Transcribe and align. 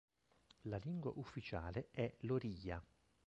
La 0.63 0.77
lingua 0.77 1.11
ufficiale 1.17 1.89
è 1.91 2.11
l'oriya. 2.21 2.83